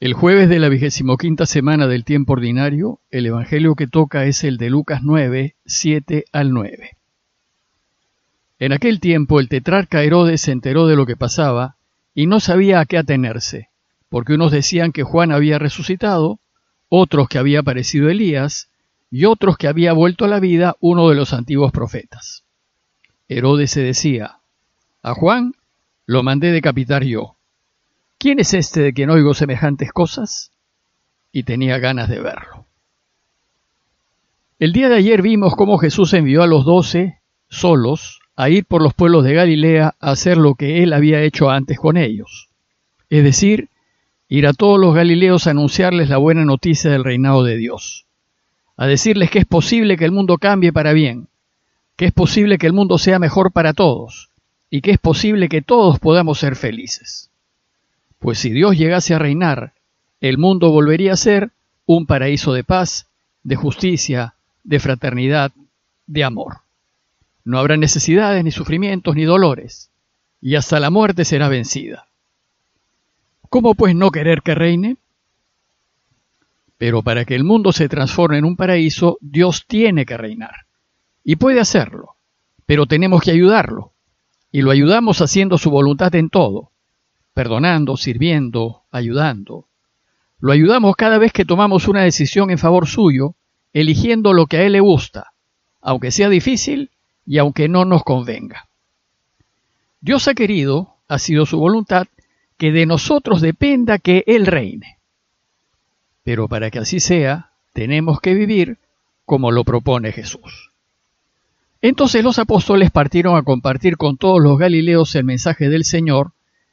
[0.00, 4.44] El jueves de la vigésimo quinta semana del tiempo ordinario, el Evangelio que toca es
[4.44, 6.96] el de Lucas 9, 7 al 9.
[8.60, 11.76] En aquel tiempo el tetrarca Herodes se enteró de lo que pasaba
[12.14, 13.68] y no sabía a qué atenerse,
[14.08, 16.40] porque unos decían que Juan había resucitado,
[16.88, 18.70] otros que había aparecido Elías,
[19.10, 22.46] y otros que había vuelto a la vida uno de los antiguos profetas.
[23.28, 24.38] Herodes se decía,
[25.02, 25.52] a Juan
[26.06, 27.36] lo mandé decapitar yo
[28.22, 30.52] ¿Quién es este de quien oigo semejantes cosas?
[31.32, 32.66] Y tenía ganas de verlo.
[34.58, 38.82] El día de ayer vimos cómo Jesús envió a los doce, solos, a ir por
[38.82, 42.50] los pueblos de Galilea a hacer lo que él había hecho antes con ellos.
[43.08, 43.70] Es decir,
[44.28, 48.04] ir a todos los galileos a anunciarles la buena noticia del reinado de Dios,
[48.76, 51.28] a decirles que es posible que el mundo cambie para bien,
[51.96, 54.28] que es posible que el mundo sea mejor para todos,
[54.68, 57.29] y que es posible que todos podamos ser felices
[58.20, 59.72] pues si Dios llegase a reinar,
[60.20, 61.50] el mundo volvería a ser
[61.86, 63.08] un paraíso de paz,
[63.42, 65.52] de justicia, de fraternidad,
[66.06, 66.58] de amor.
[67.44, 69.90] No habrá necesidades, ni sufrimientos, ni dolores,
[70.40, 72.06] y hasta la muerte será vencida.
[73.48, 74.98] ¿Cómo pues no querer que reine?
[76.76, 80.66] Pero para que el mundo se transforme en un paraíso, Dios tiene que reinar.
[81.24, 82.16] Y puede hacerlo,
[82.66, 83.92] pero tenemos que ayudarlo.
[84.52, 86.69] Y lo ayudamos haciendo su voluntad en todo,
[87.34, 89.68] perdonando, sirviendo, ayudando.
[90.38, 93.34] Lo ayudamos cada vez que tomamos una decisión en favor suyo,
[93.72, 95.32] eligiendo lo que a él le gusta,
[95.80, 96.90] aunque sea difícil
[97.26, 98.68] y aunque no nos convenga.
[100.00, 102.06] Dios ha querido, ha sido su voluntad,
[102.56, 104.98] que de nosotros dependa que Él reine.
[106.22, 108.78] Pero para que así sea, tenemos que vivir
[109.24, 110.70] como lo propone Jesús.
[111.82, 116.32] Entonces los apóstoles partieron a compartir con todos los galileos el mensaje del Señor,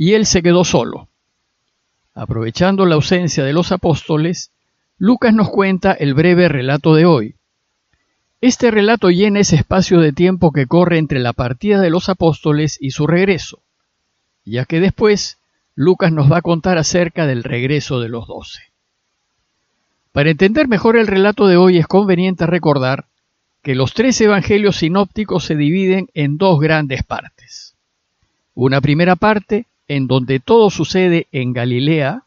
[0.00, 1.08] y él se quedó solo.
[2.14, 4.52] Aprovechando la ausencia de los apóstoles,
[4.96, 7.34] Lucas nos cuenta el breve relato de hoy.
[8.40, 12.78] Este relato llena ese espacio de tiempo que corre entre la partida de los apóstoles
[12.80, 13.58] y su regreso,
[14.44, 15.38] ya que después
[15.74, 18.62] Lucas nos va a contar acerca del regreso de los doce.
[20.12, 23.06] Para entender mejor el relato de hoy es conveniente recordar
[23.64, 27.74] que los tres evangelios sinópticos se dividen en dos grandes partes.
[28.54, 32.24] Una primera parte en donde todo sucede en Galilea,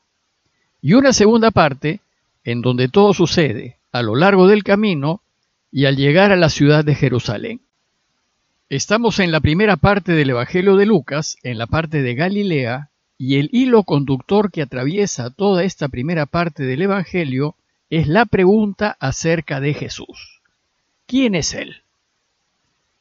[0.82, 2.02] y una segunda parte
[2.44, 5.22] en donde todo sucede a lo largo del camino
[5.72, 7.62] y al llegar a la ciudad de Jerusalén.
[8.70, 13.38] Estamos en la primera parte del Evangelio de Lucas, en la parte de Galilea, y
[13.38, 17.56] el hilo conductor que atraviesa toda esta primera parte del Evangelio
[17.92, 20.42] es la pregunta acerca de Jesús.
[21.06, 21.84] ¿Quién es Él?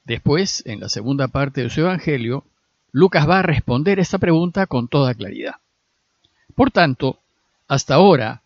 [0.05, 2.45] Después, en la segunda parte de su Evangelio,
[2.93, 5.57] Lucas va a responder esta pregunta con toda claridad.
[6.55, 7.19] Por tanto,
[7.69, 8.43] hasta ahora,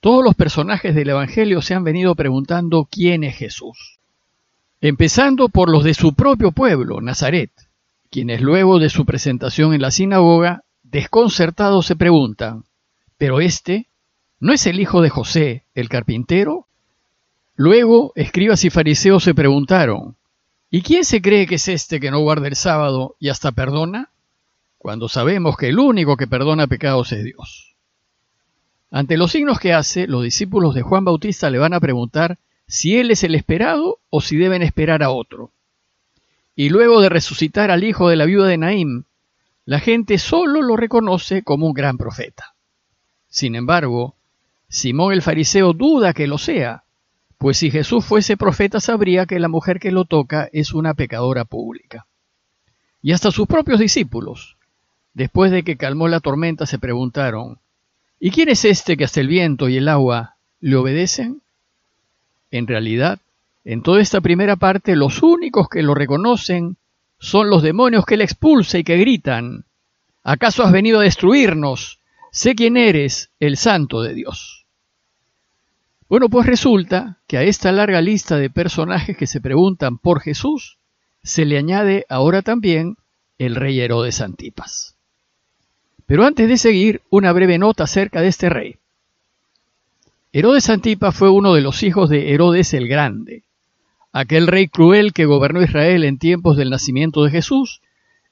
[0.00, 3.98] todos los personajes del Evangelio se han venido preguntando quién es Jesús.
[4.80, 7.50] Empezando por los de su propio pueblo, Nazaret,
[8.10, 12.64] quienes luego de su presentación en la sinagoga, desconcertados se preguntan,
[13.18, 13.86] ¿pero este
[14.38, 16.66] no es el hijo de José, el carpintero?
[17.54, 20.16] Luego, escribas y fariseos se preguntaron,
[20.70, 24.10] ¿Y quién se cree que es este que no guarda el sábado y hasta perdona?
[24.78, 27.76] Cuando sabemos que el único que perdona pecados es Dios.
[28.90, 32.98] Ante los signos que hace, los discípulos de Juan Bautista le van a preguntar si
[32.98, 35.50] él es el esperado o si deben esperar a otro.
[36.54, 39.04] Y luego de resucitar al hijo de la viuda de Naim,
[39.64, 42.54] la gente solo lo reconoce como un gran profeta.
[43.28, 44.14] Sin embargo,
[44.68, 46.84] Simón el fariseo duda que lo sea,
[47.38, 51.44] pues si Jesús fuese profeta sabría que la mujer que lo toca es una pecadora
[51.44, 52.06] pública.
[53.02, 54.56] Y hasta sus propios discípulos,
[55.14, 57.58] después de que calmó la tormenta, se preguntaron,
[58.18, 61.42] ¿y quién es este que hasta el viento y el agua le obedecen?
[62.50, 63.20] En realidad,
[63.64, 66.76] en toda esta primera parte, los únicos que lo reconocen
[67.18, 69.64] son los demonios que le expulsa y que gritan,
[70.22, 72.00] ¿acaso has venido a destruirnos?
[72.30, 74.65] Sé quién eres, el santo de Dios.
[76.08, 80.78] Bueno, pues resulta que a esta larga lista de personajes que se preguntan por Jesús,
[81.24, 82.96] se le añade ahora también
[83.38, 84.94] el rey Herodes Antipas.
[86.06, 88.76] Pero antes de seguir, una breve nota acerca de este rey.
[90.32, 93.42] Herodes Antipas fue uno de los hijos de Herodes el Grande,
[94.12, 97.80] aquel rey cruel que gobernó Israel en tiempos del nacimiento de Jesús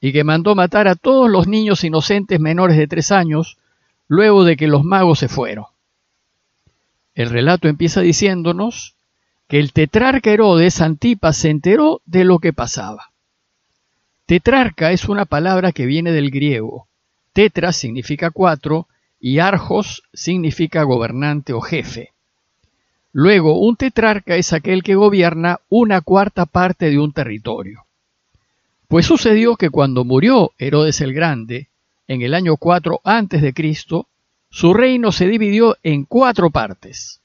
[0.00, 3.59] y que mandó matar a todos los niños inocentes menores de tres años
[4.06, 5.65] luego de que los magos se fueron.
[7.14, 8.94] El relato empieza diciéndonos
[9.49, 13.12] que el tetrarca Herodes Antipas se enteró de lo que pasaba.
[14.26, 16.88] Tetrarca es una palabra que viene del griego.
[17.32, 18.88] Tetra significa cuatro
[19.20, 22.12] y arjos significa gobernante o jefe.
[23.12, 27.84] Luego, un tetrarca es aquel que gobierna una cuarta parte de un territorio.
[28.88, 31.69] Pues sucedió que cuando murió Herodes el Grande,
[32.08, 33.55] en el año 4 a.C.,
[34.55, 37.21] su reino se dividió en cuatro partes.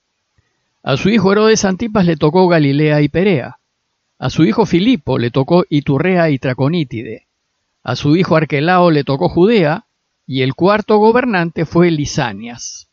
[0.81, 3.59] A su hijo Herodes Antipas le tocó Galilea y Perea.
[4.17, 7.27] A su hijo Filipo le tocó Iturrea y Traconítide.
[7.83, 9.85] A su hijo Arquelao le tocó Judea,
[10.25, 12.87] y el cuarto gobernante fue Lisanias.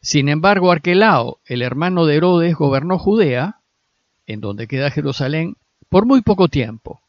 [0.00, 3.56] Sin embargo, Arquelao, el hermano de Herodes, gobernó Judea,
[4.28, 5.56] en donde queda Jerusalén,
[5.88, 7.00] por muy poco tiempo,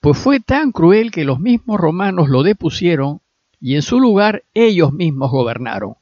[0.00, 3.22] pues fue tan cruel que los mismos romanos lo depusieron
[3.60, 5.94] y en su lugar ellos mismos gobernaron.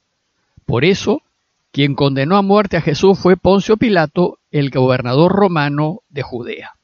[0.64, 1.22] Por eso,
[1.70, 6.76] quien condenó a muerte a Jesús fue Poncio Pilato, el gobernador romano de Judea.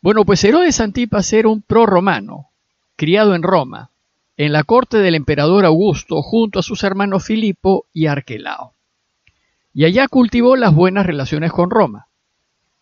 [0.00, 2.50] Bueno, pues Herodes Antipas era un pro-romano,
[2.94, 3.90] criado en Roma,
[4.36, 8.74] en la corte del emperador Augusto junto a sus hermanos Filipo y Arquelao.
[9.74, 12.06] Y allá cultivó las buenas relaciones con Roma.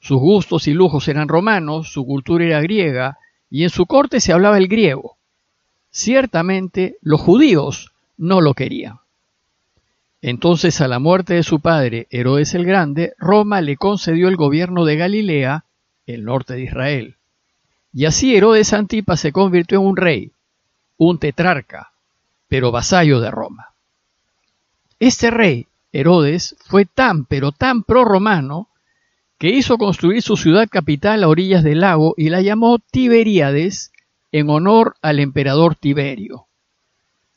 [0.00, 3.18] Sus gustos y lujos eran romanos, su cultura era griega,
[3.48, 5.16] y en su corte se hablaba el griego.
[5.96, 8.98] Ciertamente los judíos no lo querían.
[10.22, 14.84] Entonces a la muerte de su padre, Herodes el Grande, Roma le concedió el gobierno
[14.84, 15.64] de Galilea,
[16.06, 17.14] el norte de Israel.
[17.92, 20.32] Y así Herodes Antipas se convirtió en un rey,
[20.96, 21.92] un tetrarca,
[22.48, 23.68] pero vasallo de Roma.
[24.98, 28.66] Este rey, Herodes, fue tan pero tan pro-romano
[29.38, 33.92] que hizo construir su ciudad capital a orillas del lago y la llamó Tiberíades
[34.34, 36.48] en honor al emperador Tiberio.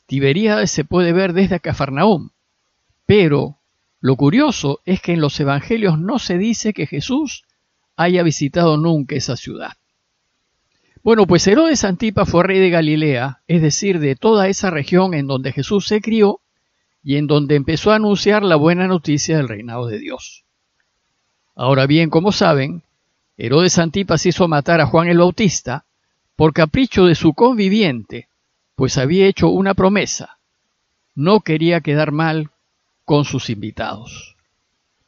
[0.06, 2.30] Tiberíades se puede ver desde Cafarnaúm,
[3.06, 3.58] pero
[4.00, 7.44] lo curioso es que en los evangelios no se dice que Jesús
[7.94, 9.74] haya visitado nunca esa ciudad.
[11.04, 15.28] Bueno, pues Herodes Antipas fue rey de Galilea, es decir, de toda esa región en
[15.28, 16.40] donde Jesús se crió
[17.04, 20.42] y en donde empezó a anunciar la buena noticia del reinado de Dios.
[21.54, 22.82] Ahora bien, como saben,
[23.36, 25.84] Herodes Antipas hizo matar a Juan el Bautista
[26.38, 28.28] por capricho de su conviviente,
[28.76, 30.38] pues había hecho una promesa.
[31.16, 32.50] No quería quedar mal
[33.04, 34.36] con sus invitados.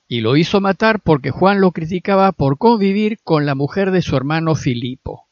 [0.09, 4.17] Y lo hizo matar porque Juan lo criticaba por convivir con la mujer de su
[4.17, 5.29] hermano Filipo.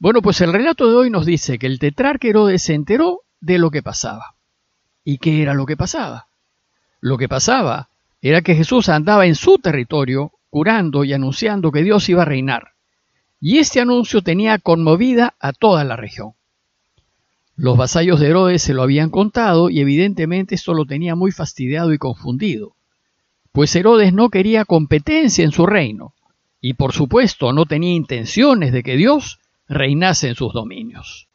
[0.00, 3.58] Bueno, pues el relato de hoy nos dice que el tetrarca Herodes se enteró de
[3.58, 4.34] lo que pasaba.
[5.04, 6.26] ¿Y qué era lo que pasaba?
[7.00, 12.08] Lo que pasaba era que Jesús andaba en su territorio curando y anunciando que Dios
[12.08, 12.72] iba a reinar.
[13.40, 16.32] Y este anuncio tenía conmovida a toda la región.
[17.56, 21.92] Los vasallos de Herodes se lo habían contado y evidentemente esto lo tenía muy fastidiado
[21.92, 22.74] y confundido,
[23.52, 26.14] pues Herodes no quería competencia en su reino
[26.60, 31.28] y por supuesto no tenía intenciones de que Dios reinase en sus dominios.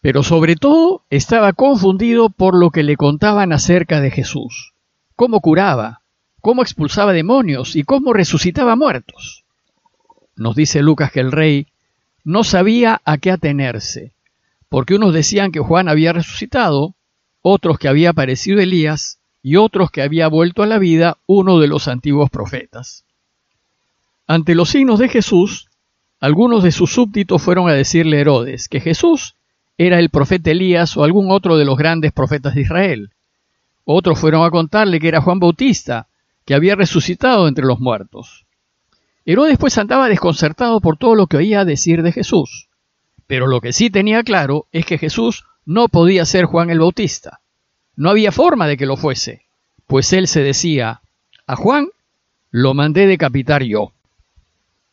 [0.00, 4.72] Pero sobre todo estaba confundido por lo que le contaban acerca de Jesús,
[5.16, 6.02] cómo curaba,
[6.40, 9.44] cómo expulsaba demonios y cómo resucitaba muertos.
[10.38, 11.66] Nos dice Lucas que el rey
[12.24, 14.12] no sabía a qué atenerse,
[14.68, 16.94] porque unos decían que Juan había resucitado,
[17.42, 21.66] otros que había aparecido Elías y otros que había vuelto a la vida uno de
[21.66, 23.04] los antiguos profetas.
[24.28, 25.68] Ante los signos de Jesús,
[26.20, 29.34] algunos de sus súbditos fueron a decirle a Herodes que Jesús
[29.76, 33.10] era el profeta Elías o algún otro de los grandes profetas de Israel.
[33.84, 36.08] Otros fueron a contarle que era Juan Bautista,
[36.44, 38.44] que había resucitado entre los muertos.
[39.30, 42.70] Herodes pues andaba desconcertado por todo lo que oía decir de Jesús.
[43.26, 47.40] Pero lo que sí tenía claro es que Jesús no podía ser Juan el Bautista.
[47.94, 49.42] No había forma de que lo fuese,
[49.86, 51.02] pues él se decía,
[51.46, 51.88] a Juan
[52.50, 53.92] lo mandé decapitar yo.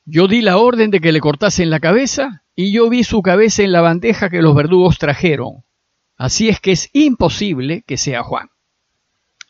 [0.03, 3.63] Yo di la orden de que le cortasen la cabeza y yo vi su cabeza
[3.63, 5.63] en la bandeja que los verdugos trajeron.
[6.17, 8.49] Así es que es imposible que sea Juan.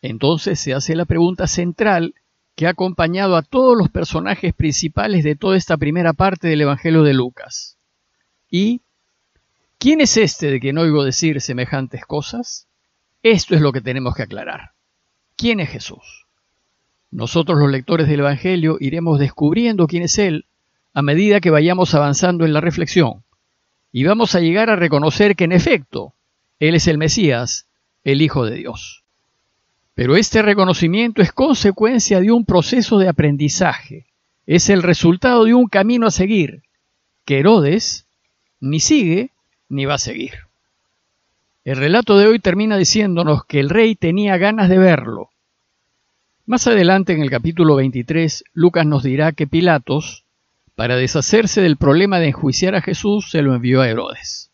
[0.03, 2.13] Entonces se hace la pregunta central
[2.55, 7.03] que ha acompañado a todos los personajes principales de toda esta primera parte del Evangelio
[7.03, 7.77] de Lucas.
[8.49, 8.81] ¿Y
[9.77, 12.67] quién es este de que no oigo decir semejantes cosas?
[13.23, 14.71] Esto es lo que tenemos que aclarar.
[15.35, 16.25] ¿Quién es Jesús?
[17.11, 20.45] Nosotros los lectores del Evangelio iremos descubriendo quién es Él
[20.93, 23.23] a medida que vayamos avanzando en la reflexión
[23.91, 26.13] y vamos a llegar a reconocer que en efecto
[26.59, 27.67] Él es el Mesías,
[28.03, 29.04] el Hijo de Dios.
[29.95, 34.05] Pero este reconocimiento es consecuencia de un proceso de aprendizaje,
[34.45, 36.61] es el resultado de un camino a seguir,
[37.25, 38.05] que Herodes
[38.59, 39.31] ni sigue
[39.69, 40.33] ni va a seguir.
[41.63, 45.31] El relato de hoy termina diciéndonos que el rey tenía ganas de verlo,
[46.47, 50.25] más adelante en el capítulo 23, Lucas nos dirá que Pilatos,
[50.75, 54.51] para deshacerse del problema de enjuiciar a Jesús, se lo envió a Herodes.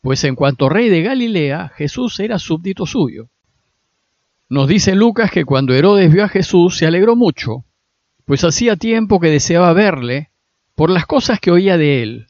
[0.00, 3.30] pues en cuanto rey de Galilea, Jesús era súbdito suyo.
[4.50, 7.64] Nos dice Lucas que cuando Herodes vio a Jesús se alegró mucho,
[8.24, 10.30] pues hacía tiempo que deseaba verle
[10.74, 12.26] por las cosas que oía de él,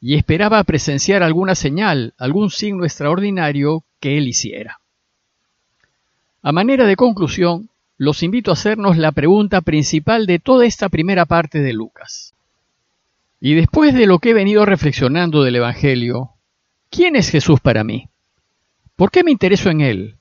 [0.00, 4.80] y esperaba presenciar alguna señal, algún signo extraordinario que él hiciera.
[6.42, 11.26] A manera de conclusión, los invito a hacernos la pregunta principal de toda esta primera
[11.26, 12.34] parte de Lucas.
[13.40, 16.30] Y después de lo que he venido reflexionando del Evangelio,
[16.90, 18.08] ¿quién es Jesús para mí?
[18.96, 20.16] ¿Por qué me intereso en Él?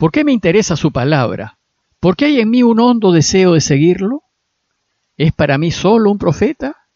[0.00, 1.58] ¿Por qué me interesa su palabra?
[2.00, 4.22] ¿Por qué hay en mí un hondo deseo de seguirlo?
[5.18, 6.86] ¿Es para mí solo un profeta?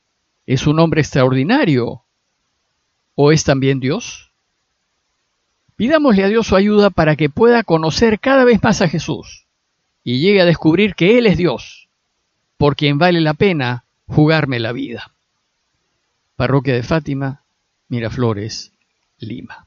[0.47, 2.05] ¿Es un hombre extraordinario?
[3.15, 4.33] ¿O es también Dios?
[5.77, 9.45] Pidámosle a Dios su ayuda para que pueda conocer cada vez más a Jesús
[10.03, 11.91] y llegue a descubrir que Él es Dios,
[12.57, 15.13] por quien vale la pena jugarme la vida.
[16.37, 17.43] Parroquia de Fátima,
[17.91, 18.73] Miraflores,
[19.19, 19.67] Lima.